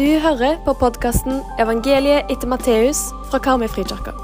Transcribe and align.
Du 0.00 0.06
hører 0.16 0.54
på 0.64 0.72
podkasten 0.80 1.42
'Evangeliet 1.60 2.30
etter 2.32 2.48
Matteus' 2.48 3.02
fra 3.28 3.36
Karmøyfrikirka. 3.44 4.14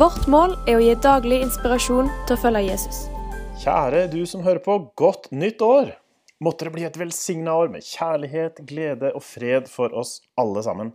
Vårt 0.00 0.24
mål 0.32 0.54
er 0.64 0.78
å 0.78 0.80
gi 0.80 0.94
daglig 0.96 1.42
inspirasjon 1.44 2.08
til 2.24 2.32
å 2.32 2.40
følge 2.40 2.62
Jesus. 2.70 3.02
Kjære 3.60 4.06
du 4.14 4.22
som 4.24 4.40
hører 4.46 4.62
på, 4.64 4.78
godt 4.96 5.28
nytt 5.28 5.60
år! 5.60 5.92
Måtte 6.40 6.64
det 6.64 6.72
bli 6.78 6.86
et 6.88 6.96
velsigna 6.96 7.52
år 7.52 7.68
med 7.74 7.84
kjærlighet, 7.84 8.64
glede 8.64 9.12
og 9.12 9.20
fred 9.20 9.68
for 9.68 9.92
oss 9.92 10.22
alle 10.40 10.64
sammen. 10.64 10.94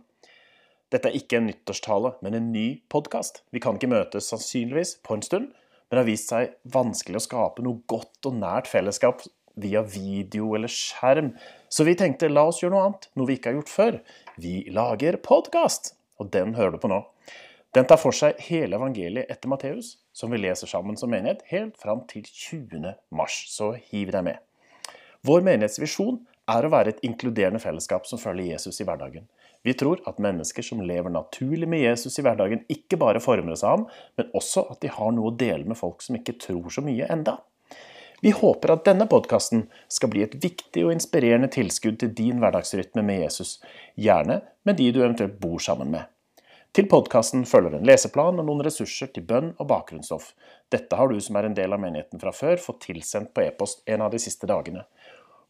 Dette 0.90 1.06
er 1.06 1.14
ikke 1.14 1.38
en 1.38 1.46
nyttårstale, 1.46 2.16
men 2.20 2.34
en 2.34 2.50
ny 2.50 2.82
podkast. 2.90 3.44
Vi 3.54 3.62
kan 3.62 3.78
ikke 3.78 3.94
møtes 3.94 4.32
sannsynligvis 4.34 4.96
på 5.06 5.20
en 5.20 5.22
stund, 5.22 5.52
men 5.54 5.94
det 5.94 6.02
har 6.02 6.10
vist 6.10 6.34
seg 6.34 6.58
vanskelig 6.66 7.22
å 7.22 7.28
skape 7.28 7.62
noe 7.62 7.86
godt 7.86 8.26
og 8.26 8.42
nært 8.42 8.66
fellesskap 8.66 9.22
via 9.62 9.82
video 9.86 10.54
eller 10.58 10.70
skjerm. 10.72 11.32
Så 11.68 11.86
vi 11.86 11.96
tenkte 11.98 12.30
la 12.30 12.46
oss 12.50 12.60
gjøre 12.62 12.74
noe 12.74 12.88
annet, 12.88 13.08
noe 13.14 13.30
vi 13.30 13.38
ikke 13.38 13.52
har 13.52 13.58
gjort 13.60 13.72
før. 13.72 13.98
Vi 14.40 14.54
lager 14.74 15.20
podkast, 15.24 15.94
og 16.20 16.32
den 16.34 16.56
hører 16.58 16.76
du 16.76 16.82
på 16.82 16.90
nå. 16.92 17.02
Den 17.76 17.86
tar 17.86 18.00
for 18.02 18.16
seg 18.16 18.40
hele 18.48 18.80
evangeliet 18.80 19.30
etter 19.30 19.50
Matteus, 19.52 19.94
som 20.12 20.32
vi 20.34 20.40
leser 20.42 20.66
sammen 20.66 20.96
som 20.98 21.12
menighet 21.12 21.44
helt 21.52 21.76
fram 21.78 22.02
til 22.10 22.24
20. 22.26 22.96
mars. 23.14 23.44
Så 23.52 23.76
hiv 23.92 24.10
deg 24.10 24.26
med. 24.26 24.40
Vår 25.26 25.44
menighetsvisjon 25.46 26.18
er 26.50 26.66
å 26.66 26.72
være 26.72 26.94
et 26.94 27.04
inkluderende 27.06 27.60
fellesskap 27.62 28.08
som 28.08 28.18
følger 28.18 28.56
Jesus 28.56 28.80
i 28.80 28.86
hverdagen. 28.88 29.28
Vi 29.62 29.74
tror 29.76 30.00
at 30.08 30.20
mennesker 30.22 30.64
som 30.64 30.80
lever 30.80 31.12
naturlig 31.12 31.68
med 31.68 31.82
Jesus 31.84 32.16
i 32.18 32.24
hverdagen, 32.24 32.64
ikke 32.72 32.98
bare 33.00 33.20
former 33.20 33.58
seg 33.60 33.76
ham, 33.76 33.86
men 34.16 34.30
også 34.36 34.64
at 34.72 34.80
de 34.82 34.90
har 34.90 35.12
noe 35.14 35.30
å 35.30 35.36
dele 35.36 35.68
med 35.68 35.78
folk 35.78 36.00
som 36.02 36.16
ikke 36.16 36.38
tror 36.40 36.72
så 36.72 36.84
mye 36.84 37.08
enda. 37.12 37.36
Vi 38.20 38.30
håper 38.36 38.74
at 38.74 38.84
denne 38.84 39.06
podkasten 39.08 39.64
skal 39.88 40.10
bli 40.12 40.22
et 40.26 40.36
viktig 40.42 40.84
og 40.84 40.92
inspirerende 40.92 41.48
tilskudd 41.52 41.96
til 42.02 42.12
din 42.16 42.40
hverdagsrytme 42.42 43.04
med 43.06 43.22
Jesus, 43.24 43.58
gjerne 43.96 44.42
med 44.68 44.76
de 44.76 44.90
du 44.92 45.00
eventuelt 45.00 45.38
bor 45.40 45.58
sammen 45.62 45.88
med. 45.94 46.04
Til 46.76 46.86
podkasten 46.86 47.46
følger 47.48 47.78
en 47.78 47.86
leseplan 47.88 48.38
og 48.38 48.46
noen 48.46 48.62
ressurser 48.62 49.08
til 49.10 49.24
bønn 49.26 49.48
og 49.56 49.66
bakgrunnsstoff. 49.72 50.28
Dette 50.70 50.94
har 50.94 51.10
du 51.10 51.16
som 51.18 51.40
er 51.40 51.48
en 51.48 51.56
del 51.56 51.72
av 51.74 51.80
menigheten 51.82 52.20
fra 52.22 52.30
før, 52.30 52.60
fått 52.62 52.84
tilsendt 52.84 53.32
på 53.34 53.42
e-post 53.42 53.82
en 53.90 54.04
av 54.06 54.12
de 54.12 54.20
siste 54.22 54.46
dagene. 54.46 54.84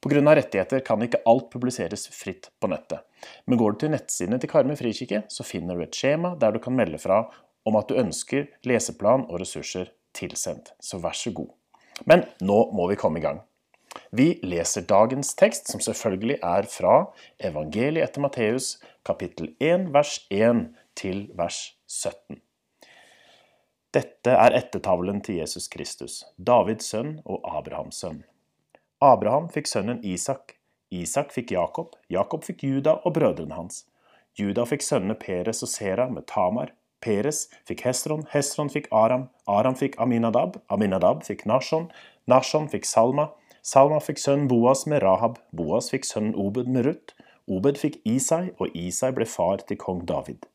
Pga. 0.00 0.22
rettigheter 0.32 0.80
kan 0.80 1.02
ikke 1.04 1.20
alt 1.28 1.50
publiseres 1.52 2.06
fritt 2.08 2.48
på 2.56 2.70
nettet, 2.72 3.04
men 3.44 3.58
går 3.60 3.72
du 3.72 3.78
til 3.82 3.92
nettsidene 3.92 4.40
til 4.40 4.48
Karmøy 4.48 4.78
frikirke, 4.80 5.26
så 5.28 5.44
finner 5.44 5.76
du 5.76 5.84
et 5.84 5.96
skjema 5.96 6.32
der 6.40 6.56
du 6.56 6.58
kan 6.58 6.72
melde 6.72 7.02
fra 7.02 7.26
om 7.68 7.76
at 7.76 7.90
du 7.90 8.00
ønsker 8.00 8.48
leseplan 8.64 9.28
og 9.28 9.42
ressurser 9.42 9.92
tilsendt. 10.16 10.72
Så 10.80 11.02
vær 11.04 11.12
så 11.12 11.34
god. 11.36 11.52
Men 12.06 12.24
nå 12.40 12.58
må 12.76 12.88
vi 12.90 12.98
komme 13.00 13.20
i 13.20 13.24
gang. 13.24 13.40
Vi 14.14 14.40
leser 14.46 14.86
dagens 14.86 15.34
tekst, 15.38 15.70
som 15.70 15.82
selvfølgelig 15.82 16.38
er 16.46 16.68
fra 16.70 16.94
Evangeliet 17.42 18.06
etter 18.06 18.22
Matteus, 18.22 18.76
kapittel 19.06 19.52
1, 19.58 19.90
vers 19.94 20.20
1 20.30 20.68
til 20.98 21.26
vers 21.38 21.58
17. 21.90 22.40
Dette 23.90 24.34
er 24.38 24.54
ettertavlen 24.54 25.18
til 25.26 25.40
Jesus 25.40 25.66
Kristus, 25.70 26.20
Davids 26.38 26.92
sønn 26.92 27.16
og 27.24 27.42
Abrahams 27.58 27.98
sønn. 28.04 28.20
Abraham 29.02 29.48
fikk 29.50 29.66
sønnen 29.66 30.02
Isak. 30.06 30.54
Isak 30.94 31.32
fikk 31.34 31.54
Jakob, 31.54 31.96
Jakob 32.10 32.44
fikk 32.46 32.62
Juda 32.66 32.98
og 33.02 33.14
brødrene 33.16 33.56
hans. 33.56 33.84
Juda 34.38 34.66
fikk 34.66 34.84
sønnene 34.86 35.16
Peres 35.18 35.64
og 35.66 35.70
Sera 35.72 36.06
med 36.10 36.28
Tamar. 36.30 36.70
Peres 37.00 37.48
fikk 37.64 37.84
Hesron, 37.86 38.26
Hesron 38.32 38.70
fikk 38.70 38.88
Aram, 38.92 39.28
Aram 39.48 39.74
fikk 39.74 39.96
Aminadab, 39.98 40.60
Aminadab 40.68 41.24
fikk 41.24 41.46
Nashon, 41.46 41.90
Nashon 42.28 42.68
fikk 42.68 42.84
Salma, 42.84 43.30
Salma 43.62 44.00
fikk 44.00 44.18
sønnen 44.18 44.48
Boas 44.48 44.86
med 44.86 45.02
Rahab, 45.02 45.38
Boas 45.52 45.90
fikk 45.90 46.04
sønnen 46.08 46.34
Obed 46.34 46.68
med 46.68 46.86
Ruth, 46.86 47.16
Obed 47.48 47.80
fikk 47.80 48.00
Isai, 48.04 48.50
og 48.58 48.76
Isai 48.76 49.12
ble 49.16 49.26
far 49.26 49.64
til 49.66 49.80
kong 49.80 50.04
David. 50.08 50.46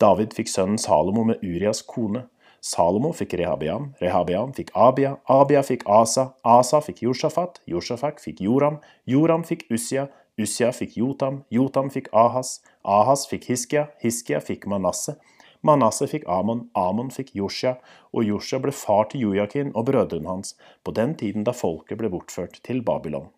David 0.00 0.34
fikk 0.36 0.50
sønnen 0.52 0.80
Salomo 0.80 1.24
med 1.24 1.44
Urias 1.44 1.80
kone. 1.82 2.26
Salomo 2.60 3.12
fikk 3.14 3.36
Rehabiam, 3.38 3.92
Rehabiam 4.00 4.52
fikk 4.56 4.72
Abia, 4.74 5.14
Abia 5.30 5.62
fikk 5.62 5.84
Asa, 5.86 6.32
Asa 6.44 6.80
fikk 6.82 7.04
Josjafat, 7.04 7.60
Josjafak 7.70 8.20
fikk 8.20 8.42
Joram, 8.42 8.80
Joram 9.06 9.44
fikk 9.46 9.64
Ussia, 9.72 10.08
Ussia 10.38 10.68
fikk 10.72 10.96
Jotam, 11.00 11.44
Jotam 11.50 11.88
fikk 11.90 12.10
Ahas, 12.12 12.60
Ahas 12.84 13.24
fikk 13.28 13.46
Hiskia, 13.48 13.86
Hiskia 14.02 14.40
fikk 14.44 14.66
Manasseh, 14.68 15.16
Manasseh 15.62 16.10
fikk 16.12 16.26
Amon, 16.28 16.68
Amon 16.76 17.08
fikk 17.10 17.32
Josja, 17.34 17.78
og 18.12 18.28
Josja 18.28 18.60
ble 18.60 18.74
far 18.76 19.08
til 19.08 19.24
Jojakin 19.24 19.72
og 19.74 19.86
brødrene 19.88 20.28
hans 20.28 20.52
på 20.84 20.92
den 20.92 21.16
tiden 21.16 21.46
da 21.48 21.56
folket 21.56 21.96
ble 22.02 22.12
bortført 22.12 22.60
til 22.68 22.84
Babylon. 22.84 23.30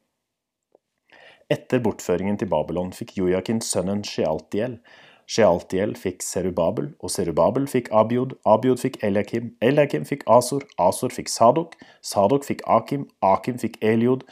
Etter 1.49 1.79
bortføringen 1.81 2.37
til 2.37 2.51
Babylon 2.51 2.91
fikk 2.93 3.15
Jojakin 3.17 3.63
sønnen 3.63 4.03
Shealtiel. 4.05 4.81
Shealtiel 5.29 5.95
fikk 5.97 6.23
Serubabel, 6.25 6.95
og 7.05 7.13
Serubabel 7.13 7.67
fikk 7.69 7.93
Abiod, 7.93 8.35
Abiod 8.49 8.83
fikk 8.83 8.99
Eliakim, 9.05 9.55
Eliakim 9.63 10.07
fikk 10.09 10.27
Asor, 10.27 10.65
Asor 10.81 11.13
fikk 11.15 11.31
Sadok, 11.31 11.77
Sadok 12.03 12.49
fikk 12.49 12.65
Akim, 12.67 13.07
Akim 13.23 13.61
fikk 13.61 13.77
Eliod, 13.85 14.25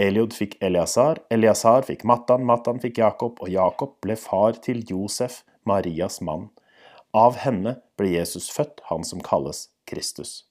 Eliod 0.00 0.32
fikk 0.32 0.54
Eliasar, 0.64 1.18
Eliasar 1.28 1.84
fikk 1.84 2.06
Mattan, 2.08 2.44
Mattan 2.48 2.78
fikk 2.80 3.02
Jakob, 3.02 3.40
og 3.44 3.50
Jakob 3.52 3.98
ble 4.00 4.14
far 4.16 4.56
til 4.64 4.80
Josef, 4.88 5.42
Marias 5.68 6.22
mann. 6.24 6.46
Av 7.12 7.36
henne 7.42 7.74
ble 8.00 8.14
Jesus 8.14 8.46
født, 8.54 8.80
han 8.88 9.04
som 9.04 9.20
kalles 9.20 9.66
Kristus. 9.90 10.46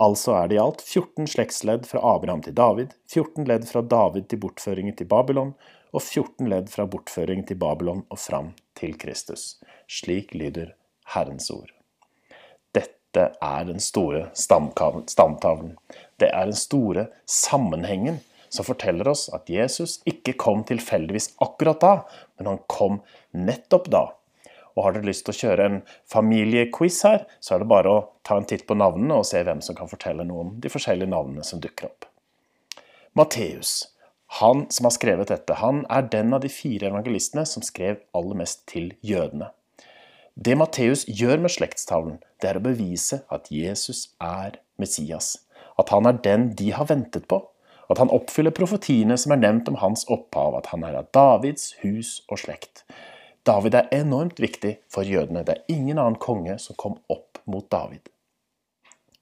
Altså 0.00 0.34
er 0.34 0.48
det 0.50 0.56
i 0.56 0.62
alt 0.62 0.82
14 0.82 1.28
slektsledd 1.30 1.86
fra 1.86 2.02
Abraham 2.16 2.42
til 2.42 2.56
David, 2.58 2.96
14 3.12 3.46
ledd 3.46 3.68
fra 3.68 3.84
David 3.86 4.26
til 4.32 4.40
bortføringen 4.42 4.96
til 4.98 5.06
Babylon, 5.12 5.52
og 5.94 6.02
14 6.02 6.48
ledd 6.50 6.72
fra 6.72 6.88
bortføringen 6.90 7.46
til 7.46 7.58
Babylon 7.60 8.02
og 8.08 8.18
fram 8.18 8.48
til 8.80 8.96
Kristus. 8.98 9.60
Slik 9.86 10.34
lyder 10.34 10.72
Herrens 11.14 11.50
ord. 11.54 11.70
Dette 12.74 13.28
er 13.30 13.70
den 13.70 13.78
store 13.82 14.26
stamtavlen. 14.34 15.76
Det 16.18 16.32
er 16.32 16.50
den 16.50 16.58
store 16.58 17.06
sammenhengen 17.30 18.18
som 18.50 18.66
forteller 18.66 19.08
oss 19.08 19.28
at 19.34 19.50
Jesus 19.50 20.00
ikke 20.10 20.34
kom 20.40 20.64
tilfeldigvis 20.68 21.32
akkurat 21.44 21.80
da, 21.82 21.92
men 22.38 22.50
han 22.50 22.64
kom 22.70 23.00
nettopp 23.36 23.90
da. 23.92 24.04
Og 24.74 24.84
har 24.84 24.94
dere 24.94 25.10
lyst 25.10 25.26
til 25.26 25.34
å 25.34 25.40
kjøre 25.40 25.66
en 25.66 25.78
familiequiz 26.10 27.00
her, 27.06 27.24
så 27.42 27.54
er 27.54 27.62
det 27.62 27.70
bare 27.70 27.94
å 27.94 28.02
ta 28.26 28.38
en 28.38 28.46
titt 28.48 28.66
på 28.68 28.76
navnene 28.78 29.20
og 29.20 29.26
se 29.28 29.42
hvem 29.46 29.62
som 29.64 29.78
kan 29.78 29.90
fortelle 29.90 30.26
noe 30.26 30.46
om 30.46 30.52
de 30.62 30.72
forskjellige 30.72 31.10
navnene 31.10 31.46
som 31.46 31.62
dukker 31.62 31.90
opp. 31.90 32.06
Matteus, 33.18 33.90
han 34.38 34.68
som 34.70 34.86
har 34.86 34.94
skrevet 34.94 35.32
dette, 35.32 35.58
han 35.58 35.82
er 35.90 36.06
den 36.10 36.34
av 36.34 36.44
de 36.44 36.50
fire 36.52 36.90
evangelistene 36.92 37.42
som 37.48 37.64
skrev 37.66 37.98
aller 38.14 38.38
mest 38.38 38.62
til 38.70 38.92
jødene. 39.02 39.50
Det 40.38 40.54
Matteus 40.56 41.02
gjør 41.10 41.42
med 41.42 41.52
slektstavlen, 41.52 42.20
det 42.40 42.52
er 42.52 42.60
å 42.60 42.64
bevise 42.64 43.24
at 43.34 43.50
Jesus 43.52 44.12
er 44.22 44.60
Messias. 44.78 45.34
At 45.76 45.90
han 45.90 46.06
er 46.06 46.22
den 46.22 46.52
de 46.56 46.70
har 46.76 46.86
ventet 46.88 47.26
på 47.28 47.42
at 47.90 47.98
han 47.98 48.12
oppfyller 48.14 48.54
profetiene 48.54 49.16
som 49.18 49.34
er 49.34 49.42
nevnt 49.42 49.68
om 49.70 49.80
hans 49.82 50.06
opphav, 50.10 50.54
at 50.58 50.70
han 50.70 50.84
er 50.86 50.98
av 51.00 51.10
Davids 51.14 51.74
hus 51.82 52.20
og 52.30 52.42
slekt. 52.44 52.84
David 53.46 53.74
er 53.74 53.90
enormt 53.96 54.40
viktig 54.40 54.76
for 54.92 55.06
jødene. 55.06 55.42
Det 55.46 55.56
er 55.56 55.74
ingen 55.74 55.98
annen 55.98 56.20
konge 56.20 56.58
som 56.62 56.78
kom 56.78 56.98
opp 57.10 57.40
mot 57.50 57.66
David. 57.72 58.06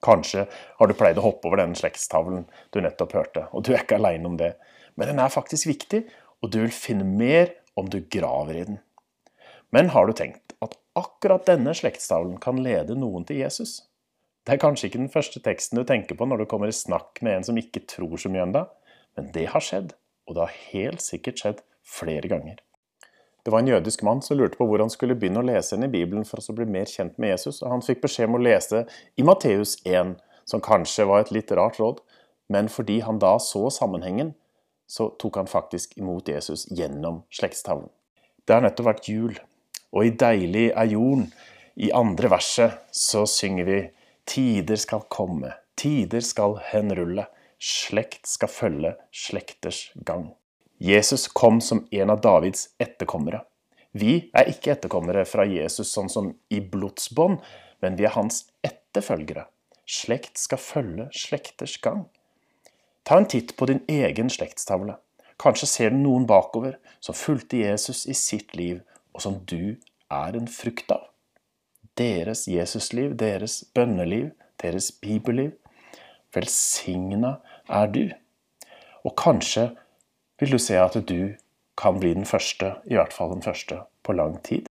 Kanskje 0.05 0.45
har 0.51 0.87
du 0.87 0.95
pleid 0.95 1.17
å 1.19 1.25
hoppe 1.25 1.49
over 1.49 1.59
denne 1.59 1.75
slektstavlen 1.75 2.45
du 2.71 2.79
nettopp 2.83 3.15
hørte, 3.17 3.47
og 3.51 3.65
du 3.65 3.73
er 3.73 3.81
ikke 3.81 3.97
aleine 3.99 4.29
om 4.29 4.37
det. 4.39 4.53
Men 4.95 5.11
den 5.11 5.23
er 5.23 5.33
faktisk 5.33 5.67
viktig, 5.67 6.05
og 6.39 6.53
du 6.53 6.61
vil 6.61 6.75
finne 6.75 7.07
mer 7.07 7.51
om 7.79 7.89
du 7.91 7.99
graver 8.11 8.55
i 8.55 8.67
den. 8.69 8.79
Men 9.75 9.91
har 9.93 10.07
du 10.07 10.15
tenkt 10.17 10.55
at 10.63 10.77
akkurat 10.99 11.47
denne 11.47 11.73
slektstavlen 11.75 12.39
kan 12.43 12.61
lede 12.63 12.97
noen 12.97 13.25
til 13.27 13.41
Jesus? 13.41 13.88
Det 14.49 14.55
er 14.55 14.61
kanskje 14.63 14.87
ikke 14.89 14.97
den 14.97 15.11
første 15.13 15.39
teksten 15.45 15.77
du 15.77 15.83
tenker 15.85 16.17
på 16.17 16.25
når 16.25 16.39
du 16.41 16.45
kommer 16.49 16.71
i 16.71 16.73
snakk 16.73 17.19
med 17.21 17.35
en 17.35 17.43
som 17.45 17.57
ikke 17.59 17.83
tror 17.85 18.17
så 18.17 18.31
mye 18.33 18.47
ennå, 18.47 18.63
men 19.13 19.27
det 19.35 19.43
har 19.53 19.61
skjedd, 19.61 19.91
og 20.25 20.33
det 20.33 20.41
har 20.41 20.55
helt 20.71 21.03
sikkert 21.05 21.37
skjedd 21.37 21.59
flere 21.85 22.31
ganger. 22.31 22.55
Det 23.45 23.53
var 23.53 23.61
en 23.61 23.69
jødisk 23.69 24.01
mann 24.07 24.23
som 24.25 24.39
lurte 24.39 24.57
på 24.57 24.65
hvor 24.65 24.81
han 24.81 24.89
skulle 24.89 25.13
begynne 25.21 25.43
å 25.43 25.45
lese 25.45 25.77
inn 25.77 25.85
i 25.85 25.91
Bibelen 25.93 26.25
for 26.25 26.41
å 26.41 26.55
bli 26.57 26.65
mer 26.65 26.89
kjent 26.89 27.21
med 27.21 27.35
Jesus, 27.35 27.59
og 27.61 27.75
han 27.75 27.85
fikk 27.85 28.01
beskjed 28.07 28.31
om 28.31 28.39
å 28.39 28.41
lese 28.41 28.81
i 29.21 29.27
Matteus 29.29 29.75
1, 29.85 30.15
som 30.49 30.65
kanskje 30.65 31.05
var 31.11 31.27
et 31.27 31.31
litt 31.37 31.53
rart 31.53 31.77
råd, 31.77 32.01
men 32.49 32.71
fordi 32.73 33.03
han 33.05 33.21
da 33.21 33.35
så 33.37 33.67
sammenhengen, 33.69 34.33
så 34.89 35.11
tok 35.21 35.37
han 35.43 35.53
faktisk 35.53 35.93
imot 36.01 36.33
Jesus 36.33 36.65
gjennom 36.73 37.21
slektstavlen. 37.29 37.93
Det 38.49 38.57
har 38.57 38.65
nettopp 38.65 38.89
vært 38.95 39.13
jul, 39.13 39.37
og 39.93 40.09
i 40.09 40.17
Deilig 40.25 40.71
er 40.73 40.89
jorden, 40.89 41.29
i 41.77 41.93
andre 41.93 42.33
verset, 42.33 42.81
så 42.89 43.27
synger 43.29 43.69
vi 43.69 43.79
Tider 44.29 44.75
skal 44.75 45.01
komme, 45.09 45.55
tider 45.75 46.21
skal 46.21 46.59
henrulle, 46.69 47.23
slekt 47.57 48.27
skal 48.29 48.51
følge 48.53 48.91
slekters 49.09 49.87
gang. 50.05 50.27
Jesus 50.77 51.25
kom 51.27 51.57
som 51.65 51.87
en 51.91 52.13
av 52.13 52.21
Davids 52.21 52.67
etterkommere. 52.77 53.41
Vi 53.97 54.29
er 54.37 54.51
ikke 54.51 54.75
etterkommere 54.75 55.25
fra 55.25 55.47
Jesus 55.49 55.89
sånn 55.95 56.13
som 56.13 56.29
i 56.53 56.61
blodsbånd, 56.61 57.41
men 57.81 57.97
vi 57.97 58.05
er 58.05 58.13
hans 58.13 58.43
etterfølgere. 58.61 59.47
Slekt 59.89 60.37
skal 60.37 60.61
følge 60.61 61.09
slekters 61.09 61.79
gang. 61.81 62.05
Ta 63.01 63.17
en 63.17 63.25
titt 63.33 63.55
på 63.57 63.65
din 63.65 63.81
egen 63.89 64.29
slektstavle. 64.29 64.99
Kanskje 65.41 65.73
ser 65.73 65.95
du 65.95 66.03
noen 66.03 66.29
bakover 66.29 66.77
som 67.01 67.17
fulgte 67.17 67.63
Jesus 67.63 68.05
i 68.05 68.13
sitt 68.13 68.53
liv, 68.53 68.83
og 69.09 69.25
som 69.25 69.41
du 69.49 69.79
er 70.13 70.37
en 70.37 70.45
frukt 70.45 70.93
av. 70.93 71.08
Deres 71.99 72.47
Jesusliv, 72.47 73.17
deres 73.19 73.63
bønneliv, 73.75 74.29
deres 74.61 74.91
bibelliv. 74.91 75.51
Velsigna 76.35 77.33
er 77.67 77.91
du. 77.91 78.05
Og 79.03 79.15
kanskje 79.19 79.69
vil 80.39 80.53
du 80.55 80.59
se 80.61 80.77
at 80.79 80.95
du 81.09 81.33
kan 81.79 81.99
bli 81.99 82.13
den 82.15 82.25
første, 82.25 82.73
i 82.87 82.95
hvert 82.95 83.13
fall 83.13 83.33
den 83.33 83.43
første, 83.43 83.81
på 84.03 84.15
lang 84.15 84.37
tid. 84.43 84.69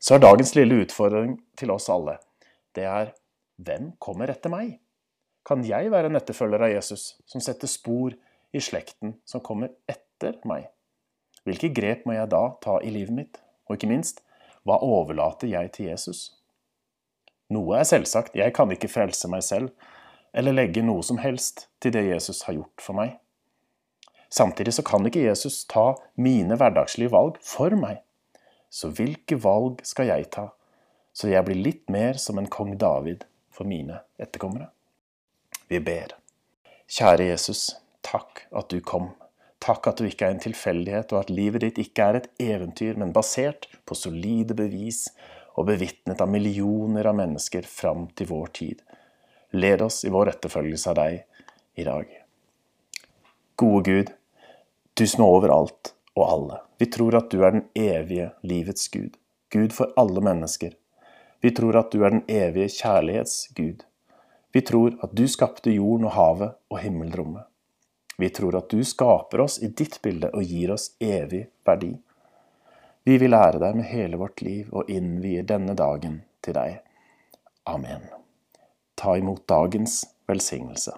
Så 0.00 0.14
er 0.14 0.24
dagens 0.24 0.54
lille 0.56 0.80
utfordring 0.84 1.36
til 1.58 1.72
oss 1.74 1.90
alle, 1.92 2.16
det 2.76 2.84
er 2.84 3.12
hvem 3.56 3.92
kommer 4.00 4.32
etter 4.32 4.52
meg? 4.52 4.78
Kan 5.46 5.64
jeg 5.64 5.90
være 5.92 6.10
en 6.10 6.18
etterfølger 6.18 6.64
av 6.66 6.72
Jesus, 6.72 7.16
som 7.28 7.40
setter 7.40 7.70
spor 7.70 8.16
i 8.52 8.60
slekten 8.60 9.14
som 9.28 9.44
kommer 9.44 9.72
etter 9.88 10.36
meg? 10.48 10.68
Hvilke 11.46 11.70
grep 11.72 12.04
må 12.08 12.16
jeg 12.16 12.32
da 12.32 12.42
ta 12.64 12.80
i 12.82 12.92
livet 12.92 13.16
mitt? 13.16 13.40
Og 13.68 13.76
ikke 13.76 13.90
minst, 13.90 14.20
hva 14.66 14.80
overlater 14.82 15.48
jeg 15.48 15.72
til 15.76 15.88
Jesus? 15.92 16.26
Noe 17.52 17.78
er 17.78 17.86
selvsagt, 17.86 18.34
jeg 18.34 18.54
kan 18.56 18.72
ikke 18.74 18.90
frelse 18.90 19.28
meg 19.30 19.44
selv, 19.46 19.70
eller 20.36 20.56
legge 20.56 20.82
noe 20.84 21.04
som 21.06 21.20
helst 21.22 21.68
til 21.80 21.94
det 21.94 22.04
Jesus 22.08 22.42
har 22.48 22.58
gjort 22.58 22.82
for 22.82 22.98
meg. 22.98 23.16
Samtidig 24.32 24.74
så 24.74 24.82
kan 24.84 25.06
ikke 25.06 25.22
Jesus 25.22 25.62
ta 25.70 25.94
mine 26.18 26.58
hverdagslige 26.58 27.12
valg 27.14 27.38
for 27.44 27.72
meg. 27.78 28.02
Så 28.68 28.90
hvilke 28.92 29.38
valg 29.40 29.80
skal 29.86 30.10
jeg 30.10 30.26
ta, 30.34 30.50
så 31.16 31.30
jeg 31.30 31.46
blir 31.46 31.62
litt 31.62 31.86
mer 31.92 32.18
som 32.20 32.40
en 32.40 32.50
kong 32.50 32.74
David 32.80 33.24
for 33.54 33.68
mine 33.68 34.02
etterkommere? 34.20 34.68
Vi 35.70 35.80
ber. 35.80 36.12
Kjære 36.90 37.30
Jesus, 37.30 37.70
takk 38.04 38.44
at 38.52 38.68
du 38.70 38.82
kom. 38.84 39.14
Takk 39.62 39.88
at 39.88 39.98
du 39.98 40.06
ikke 40.06 40.28
er 40.28 40.34
en 40.34 40.42
tilfeldighet, 40.42 41.14
og 41.14 41.24
at 41.24 41.32
livet 41.32 41.64
ditt 41.64 41.80
ikke 41.80 42.10
er 42.10 42.20
et 42.20 42.28
eventyr, 42.42 42.98
men 43.00 43.14
basert 43.16 43.70
på 43.88 43.96
solide 43.98 44.54
bevis 44.58 45.06
og 45.56 45.66
bevitnet 45.70 46.20
av 46.20 46.30
millioner 46.30 47.08
av 47.08 47.16
mennesker 47.16 47.66
fram 47.68 48.06
til 48.14 48.28
vår 48.30 48.52
tid. 48.60 48.82
Led 49.56 49.82
oss 49.82 50.04
i 50.04 50.12
vår 50.12 50.34
etterfølgelse 50.34 50.92
av 50.92 50.98
deg 51.00 51.80
i 51.80 51.84
dag. 51.86 52.06
Gode 53.56 53.82
Gud, 53.90 54.12
du 54.94 55.06
som 55.08 55.24
er 55.24 55.36
overalt 55.38 55.92
og 56.16 56.24
alle. 56.28 56.60
Vi 56.76 56.88
tror 56.92 57.16
at 57.16 57.30
du 57.32 57.40
er 57.40 57.56
den 57.56 57.66
evige 57.72 58.30
livets 58.44 58.88
Gud. 58.92 59.16
Gud 59.52 59.72
for 59.72 59.92
alle 59.96 60.20
mennesker. 60.20 60.74
Vi 61.40 61.52
tror 61.56 61.78
at 61.80 61.92
du 61.92 62.04
er 62.04 62.12
den 62.12 62.24
evige 62.28 62.68
kjærlighets 62.76 63.48
Gud. 63.56 63.84
Vi 64.52 64.60
tror 64.60 64.96
at 65.04 65.12
du 65.16 65.24
skapte 65.28 65.72
jorden 65.72 66.08
og 66.08 66.16
havet 66.16 66.56
og 66.72 66.80
himmelrommet. 66.80 67.44
Vi 68.16 68.28
tror 68.32 68.56
at 68.56 68.70
du 68.72 68.80
skaper 68.84 69.44
oss 69.44 69.58
i 69.60 69.68
ditt 69.68 69.98
bilde 70.04 70.30
og 70.32 70.44
gir 70.44 70.72
oss 70.72 70.90
evig 71.00 71.46
verdi. 71.68 71.92
Vi 73.06 73.20
vil 73.22 73.34
ære 73.38 73.60
deg 73.62 73.76
med 73.78 73.86
hele 73.86 74.18
vårt 74.18 74.40
liv 74.42 74.72
og 74.74 74.88
innvie 74.90 75.44
denne 75.46 75.76
dagen 75.78 76.24
til 76.42 76.56
deg. 76.56 76.80
Amen. 77.62 78.08
Ta 78.98 79.12
imot 79.14 79.44
dagens 79.46 80.00
velsignelse. 80.26 80.90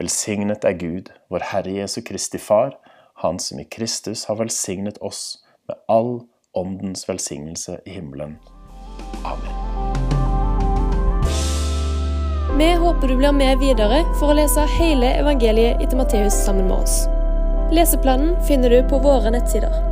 Velsignet 0.00 0.64
er 0.64 0.78
Gud, 0.80 1.10
vår 1.28 1.44
Herre 1.50 1.74
Jesu 1.82 2.00
Kristi 2.00 2.40
Far, 2.40 2.78
Han 3.20 3.38
som 3.42 3.58
i 3.60 3.64
Kristus 3.64 4.24
har 4.30 4.38
velsignet 4.38 5.00
oss 5.02 5.42
med 5.68 5.76
all 5.88 6.22
åndens 6.54 7.08
velsignelse 7.08 7.80
i 7.84 7.90
himmelen. 7.98 8.38
Amen. 9.26 9.56
Vi 12.58 12.70
håper 12.74 13.08
du 13.08 13.16
blir 13.16 13.32
med 13.32 13.58
videre 13.58 14.04
for 14.14 14.30
å 14.30 14.38
lese 14.38 14.64
hele 14.78 15.12
evangeliet 15.18 15.82
etter 15.82 15.98
Matteus 16.00 16.38
sammen 16.46 16.70
med 16.70 16.78
oss. 16.78 17.04
Leseplanen 17.74 18.38
finner 18.48 18.70
du 18.70 18.80
på 18.88 19.02
våre 19.02 19.34
nettsider. 19.34 19.87